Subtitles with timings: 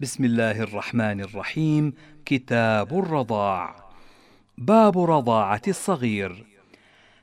[0.00, 1.92] بسم الله الرحمن الرحيم.
[2.24, 3.76] كتاب الرضاع.
[4.58, 6.44] باب رضاعة الصغير.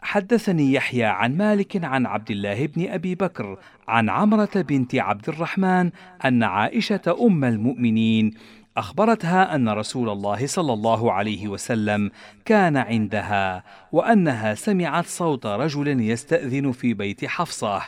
[0.00, 3.58] حدثني يحيى عن مالك عن عبد الله بن أبي بكر
[3.88, 5.90] عن عمرة بنت عبد الرحمن
[6.24, 8.34] أن عائشة أم المؤمنين
[8.76, 12.10] أخبرتها أن رسول الله صلى الله عليه وسلم
[12.44, 17.82] كان عندها وأنها سمعت صوت رجل يستأذن في بيت حفصة.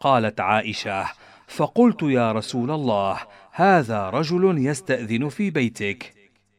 [0.00, 1.04] قالت عائشة
[1.46, 3.18] فقلت يا رسول الله
[3.54, 6.14] هذا رجل يستأذن في بيتك.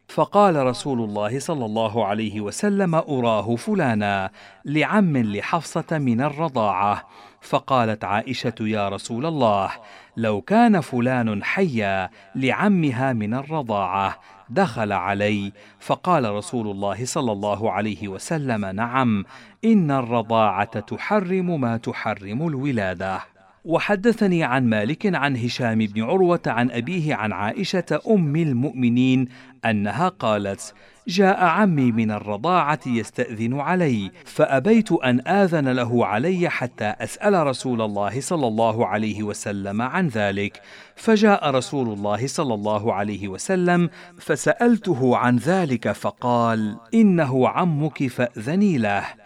[0.07, 4.31] فقال رسول الله صلى الله عليه وسلم أراه فلانا
[4.65, 7.07] لعم لحفصة من الرضاعة.
[7.41, 9.69] فقالت عائشة يا رسول الله
[10.17, 15.51] لو كان فلان حيا لعمها من الرضاعة دخل علي.
[15.79, 19.25] فقال رسول الله صلى الله عليه وسلم نعم
[19.65, 23.32] إن الرضاعة تحرم ما تحرم الولادة.
[23.65, 29.27] وحدثني عن مالك عن هشام بن عروة عن أبيه عن عائشة أم المؤمنين
[29.65, 30.73] أنها قالت
[31.07, 38.21] جاء عمي من الرضاعة يستأذن علي فأبيت أن آذن له علي حتى أسأل رسول الله
[38.21, 40.61] صلى الله عليه وسلم عن ذلك.
[40.95, 49.22] فجاء رسول الله صلى الله عليه وسلم فسألته عن ذلك فقال إنه عمك فأذني له.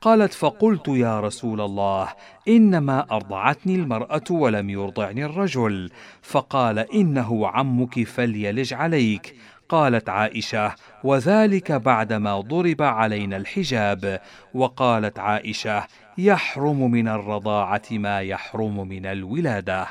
[0.00, 2.08] قالت فقلت يا رسول الله
[2.48, 5.90] إنما أرضعتني المرأة ولم يرضعني الرجل.
[6.22, 9.36] فقال إنه عمك فليلج عليك.
[9.68, 14.20] قالت عائشة وذلك بعدما ضرب علينا الحجاب.
[14.54, 15.86] وقالت عائشة
[16.18, 19.86] يحرم من الرضاعة ما يحرم من الولادة.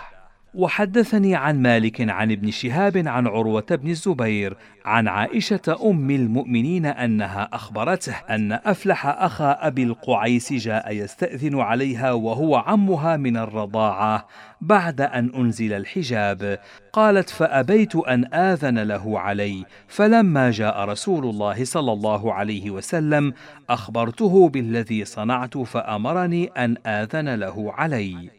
[0.54, 7.50] وحدثني عن مالك عن ابن شهاب عن عروة بن الزبير عن عائشة أم المؤمنين أنها
[7.54, 14.28] أخبرته أن أفلح أخا أبي القعيس جاء يستأذن عليها وهو عمها من الرضاعة
[14.62, 16.60] بعد أن أنزل الحجاب.
[16.94, 23.34] قالت فأبيت أن آذن له علي فلما جاء رسول الله صلى الله عليه وسلم
[23.70, 28.39] أخبرته بالذي صنعت فأمرني أن آذن له علي.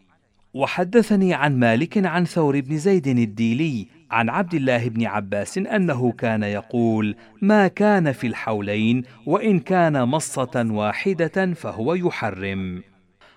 [0.55, 6.43] وحدثني عن مالك عن ثور بن زيد الديلي عن عبد الله بن عباس أنه كان
[6.43, 12.83] يقول ما كان في الحولين وإن كان مصة واحدة فهو يحرم.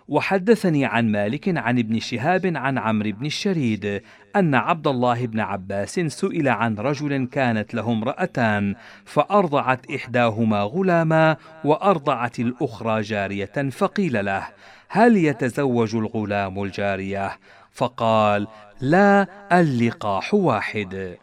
[0.08, 4.02] وحدثني عن مالك عن ابن شهاب عن عمرو بن الشريد
[4.36, 8.76] أن عبد الله بن عباس سئل عن رجل كانت له امرأتان
[9.06, 14.48] فأرضعت إحداهما غلاما وأرضعت الأخرى جارية فقيل له
[14.90, 17.38] هل يتزوج الغلام الجارية؟
[17.72, 18.48] فقال
[18.82, 21.18] لا اللقاح واحد.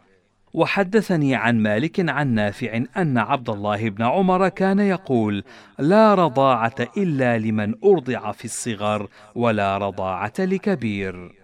[0.55, 5.45] وحدثني عن مالك عن نافع أن عبد الله بن عمر كان يقول
[5.79, 11.40] لا رضاعة إلا لمن أرضع في الصغر ولا رضاعة لكبير.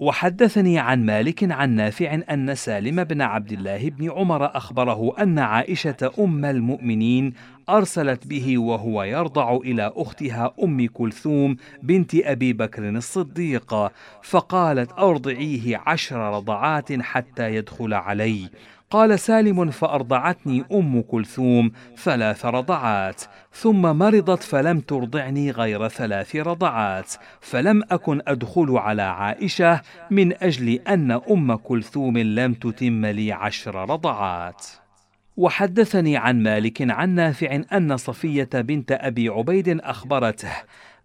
[0.00, 6.12] وحدثني عن مالك عن نافع أن سالم بن عبد الله بن عمر أخبره أن عائشة
[6.18, 7.32] أم المؤمنين
[7.68, 16.16] أرسلت به وهو يرضع إلى أختها أم كلثوم بنت أبي بكر الصديق فقالت أرضعيه عشر
[16.16, 18.50] رضعات حتى يدخل علي.
[18.90, 27.82] قال سالم فأرضعتني أم كلثوم ثلاث رضعات ثم مرضت فلم ترضعني غير ثلاث رضعات فلم
[27.90, 29.80] أكن أدخل على عائشة
[30.10, 34.66] من أجل أن أم كلثوم لم تتم لي عشر رضعات.
[35.36, 40.52] وحدثني عن مالك عن نافع أن صفية بنت أبي عبيد أخبرته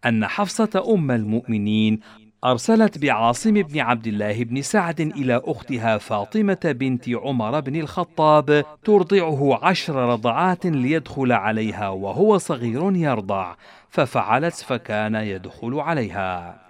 [0.05, 1.99] أن حفصة أم المؤمنين
[2.45, 9.65] أرسلت بعاصم بن عبد الله بن سعد إلى أختها فاطمة بنت عمر بن الخطاب ترضعه
[9.65, 13.55] عشر رضعات ليدخل عليها وهو صغير يرضع
[13.89, 16.64] ففعلت فكان يدخل عليها.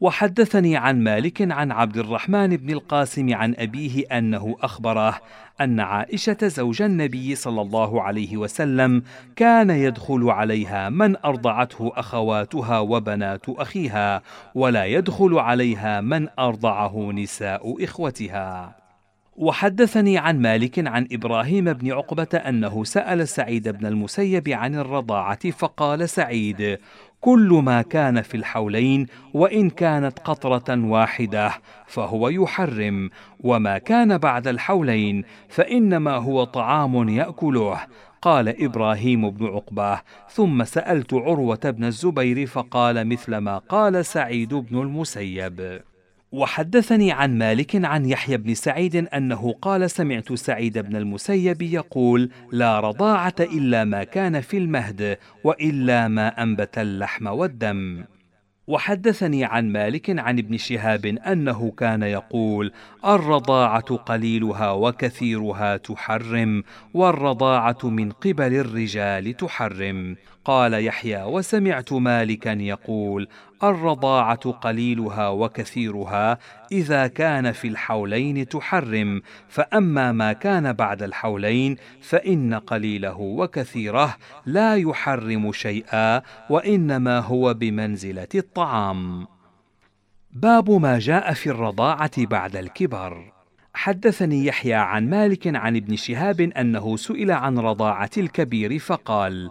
[0.00, 5.20] وحدثني عن مالك عن عبد الرحمن بن القاسم عن أبيه أنه أخبره
[5.60, 9.02] أن عائشة زوج النبي صلى الله عليه وسلم
[9.36, 14.22] كان يدخل عليها من أرضعته أخواتها وبنات أخيها
[14.54, 18.79] ولا يدخل عليها من أرضعه نساء إخوتها.
[19.36, 26.08] وحدثني عن مالك عن إبراهيم بن عقبة أنه سأل سعيد بن المسيب عن الرضاعة فقال
[26.08, 26.78] سعيد
[27.20, 31.50] كل ما كان في الحولين وإن كانت قطرة واحدة
[31.86, 33.10] فهو يحرم
[33.40, 37.80] وما كان بعد الحولين فإنما هو طعام يأكله.
[38.22, 40.00] قال إبراهيم بن عقبة
[40.30, 45.80] ثم سألت عروة بن الزبير فقال مثل ما قال سعيد بن المسيب.
[46.32, 52.80] وحدثني عن مالك عن يحيى بن سعيد أنه قال سمعت سعيد بن المسيب يقول لا
[52.80, 58.04] رضاعة إلا ما كان في المهد وإلا ما أنبت اللحم والدم.
[58.70, 62.72] وحدثني عن مالك عن ابن شهاب أنه كان يقول
[63.04, 66.62] الرضاعة قليلها وكثيرها تحرم
[66.94, 70.16] والرضاعة من قبل الرجال تحرم.
[70.44, 73.28] قال يحيى وسمعت مالكا يقول
[73.62, 76.38] الرضاعة قليلها وكثيرها
[76.72, 85.52] إذا كان في الحولين تحرم فأما ما كان بعد الحولين فإن قليله وكثيره لا يحرم
[85.52, 88.59] شيئا وإنما هو بمنزلة الطعام
[90.32, 93.32] باب ما جاء في الرضاعة بعد الكبر.
[93.74, 99.50] حدثني يحيى عن مالك عن ابن شهاب أنه سئل عن رضاعة الكبير فقال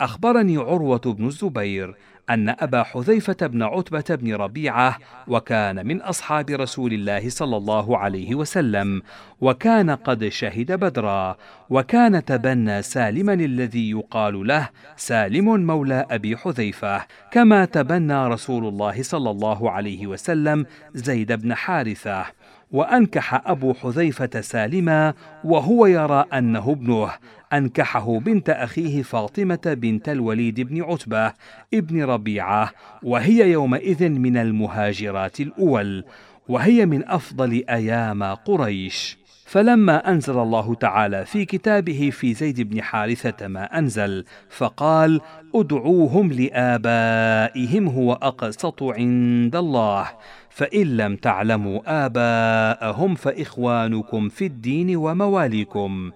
[0.00, 1.94] أخبرني عروة بن الزبير
[2.30, 4.98] أن أبا حذيفة بن عتبة بن ربيعة
[5.28, 9.02] وكان من أصحاب رسول الله صلى الله عليه وسلم
[9.40, 11.36] وكان قد شهد بدرا
[11.70, 19.30] وكان تبنى سالما الذي يقال له سالم مولى أبي حذيفة كما تبنى رسول الله صلى
[19.30, 22.24] الله عليه وسلم زيد بن حارثة.
[22.72, 25.14] وأنكح أبو حذيفة سالما
[25.44, 27.10] وهو يرى أنه ابنه.
[27.52, 31.32] أنكحه بنت أخيه فاطمة بنت الوليد بن عتبة
[31.74, 32.70] ابن ربيعة
[33.02, 36.04] وهي يومئذ من المهاجرات الأول
[36.48, 39.21] وهي من أفضل أيام قريش.
[39.52, 45.20] فلما أنزل الله تعالى في كتابه في زيد بن حارثة ما أنزل فقال
[45.54, 50.08] أدعوهم لآبائهم هو أقسط عند الله
[50.50, 56.10] فإن لم تعلموا آباءهم فإخوانكم في الدين ومواليكم.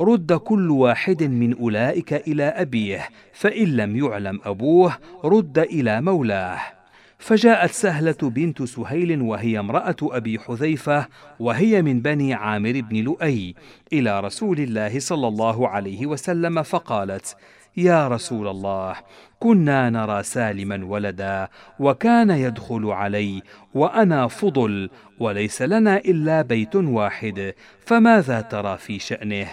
[0.00, 6.77] رد كل واحد من أولئك إلى أبيه فإن لم يعلم أبوه رد إلى مولاه.
[7.18, 11.06] فجاءت سهلة بنت سهيل وهي امرأة أبي حذيفة
[11.40, 13.54] وهي من بني عامر بن لؤي
[13.92, 17.36] إلى رسول الله صلى الله عليه وسلم فقالت
[17.76, 18.94] يا رسول الله
[19.40, 21.48] كنا نرى سالما ولدا
[21.80, 23.42] وكان يدخل علي
[23.74, 27.54] وأنا فضل وليس لنا إلا بيت واحد
[27.86, 29.48] فماذا ترى في شأنه؟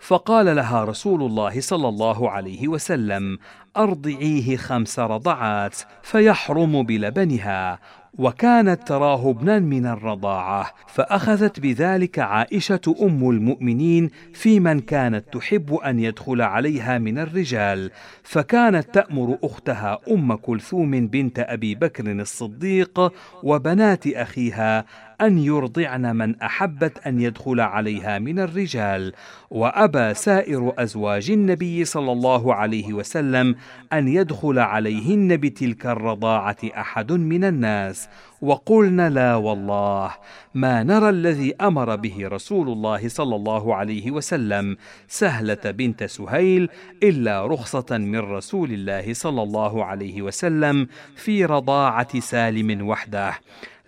[0.00, 3.38] فقال لها رسول الله صلى الله عليه وسلم
[3.76, 7.78] أرضعيه خمس رضعات فيحرم بلبنها
[8.18, 16.00] وكانت تراه ابنا من الرضاعة فأخذت بذلك عائشة أم المؤمنين في من كانت تحب أن
[16.00, 17.90] يدخل عليها من الرجال
[18.22, 23.12] فكانت تأمر أختها أم كلثوم بنت أبي بكر الصديق
[23.42, 24.84] وبنات أخيها
[25.20, 29.12] أن يرضعن من أحبت أن يدخل عليها من الرجال
[29.50, 33.54] وأبى سائر أزواج النبي صلى الله عليه وسلم
[33.92, 37.99] أن يدخل عليهن بتلك الرضاعة أحد من الناس.
[38.42, 40.10] وقلن لا والله
[40.54, 44.76] ما نرى الذي أمر به رسول الله صلى الله عليه وسلم
[45.08, 46.68] سهلة بنت سهيل
[47.02, 50.86] إلا رخصة من رسول الله صلى الله عليه وسلم
[51.16, 53.32] في رضاعة سالم وحده.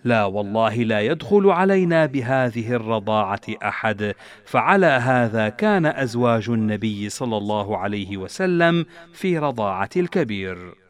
[0.03, 4.13] لا والله لا يدخل علينا بهذه الرضاعة أحد
[4.45, 10.82] فعلى هذا كان أزواج النبي صلى الله عليه وسلم في رضاعة الكبير.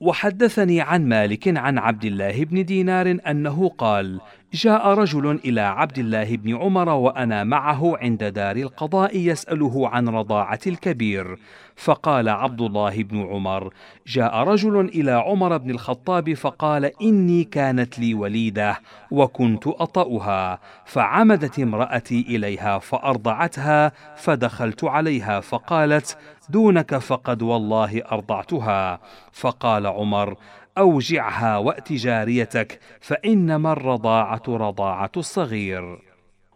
[0.00, 4.20] وحدثني عن مالك عن عبد الله بن دينار أنه قال
[4.54, 10.60] جاء رجل إلى عبد الله بن عمر وأنا معه عند دار القضاء يسأله عن رضاعة
[10.66, 11.38] الكبير.
[11.76, 13.74] فقال عبد الله بن عمر
[14.06, 18.80] جاء رجل إلى عمر بن الخطاب فقال إني كانت لي وليدة
[19.10, 29.00] وكنت أطأها فعمدت امرأتي إليها فأرضعتها فدخلت عليها فقالت دونك فقد والله أرضعتها
[29.32, 30.36] فقال عمر
[30.78, 36.14] أوجعها وأت جاريتك فانما الرضاعة رضاعة الصغير.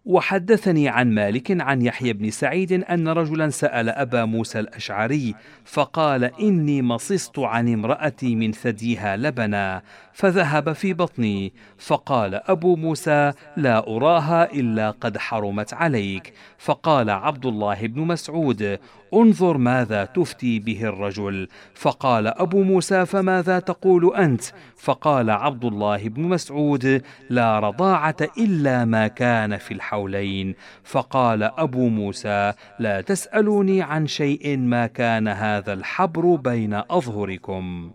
[0.09, 5.35] وحدثني عن مالك عن يحيى بن سعيد أن رجلا سأل أبا موسى الأشعري
[5.65, 9.83] فقال إني مصصت عن امرأتي من ثديها لبنا
[10.13, 17.87] فذهب في بطني فقال أبو موسى لا أراها إلا قد حرمت عليك فقال عبد الله
[17.87, 18.79] بن مسعود
[19.15, 21.49] انظر ماذا تفتي به الرجل.
[21.75, 24.43] فقال أبو موسى فماذا تقول أنت؟
[24.77, 30.55] فقال عبد الله بن مسعود لا رضاعة إلا ما كان في الحولين.
[30.85, 37.91] فقال أبو موسى لا تسألوني عن شيء ما كان هذا الحبر بين أظهركم.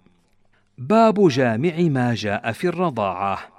[0.77, 3.52] باب جامع ما جاء في الرضاعة.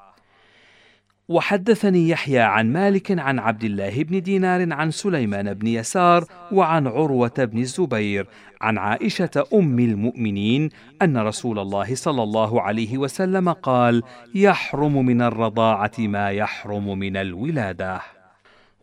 [1.29, 7.35] وحدثني يحيى عن مالك عن عبد الله بن دينار عن سليمان بن يسار وعن عروة
[7.39, 8.27] بن الزبير
[8.61, 10.69] عن عائشة أم المؤمنين
[11.03, 14.03] أن رسول الله صلى الله عليه وسلم قال
[14.35, 18.01] يحرم من الرضاعة ما يحرم من الولادة.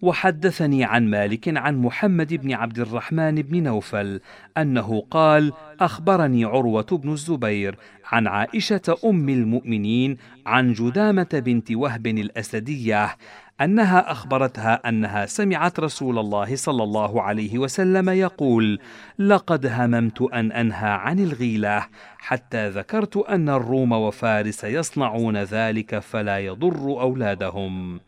[0.02, 4.20] وحدثني عن مالك عن محمد بن عبد الرحمن بن نوفل
[4.58, 7.78] أنه قال أخبرني عروة بن الزبير
[8.12, 13.18] عن عائشة أم المؤمنين عن جدامة بنت وهب الأسدية
[13.62, 18.80] أنها أخبرتها أنها سمعت رسول الله صلى الله عليه وسلم يقول
[19.20, 27.02] لقد هممت أن أنهى عن الغيلة حتى ذكرت أن الروم وفارس يصنعون ذلك فلا يضر
[27.02, 28.00] أولادهم.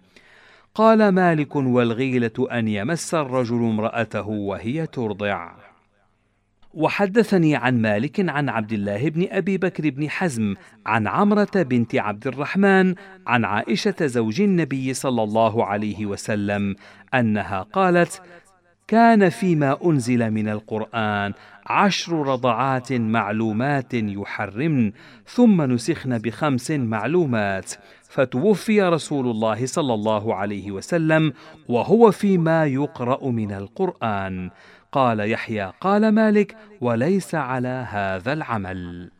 [0.75, 5.51] قال مالك والغيلة أن يمس الرجل امرأته وهي ترضع.
[6.74, 12.27] وحدثني عن مالك عن عبد الله بن أبي بكر بن حزم عن عمرة بنت عبد
[12.27, 12.96] الرحمن
[13.27, 16.75] عن عائشة زوج النبي صلى الله عليه وسلم
[17.13, 18.22] أنها قالت:
[18.88, 21.34] كان فيما أنزل من القرآن
[21.66, 24.92] عشر رضعات معلومات يحرمن
[25.25, 27.74] ثم نسخن بخمس معلومات.
[28.10, 31.34] فتوفي رسول الله صلى الله عليه وسلم
[31.70, 34.50] وهو فيما يقرأ من القرآن.
[34.92, 39.12] قال يحيى قال مالك وليس على هذا العمل.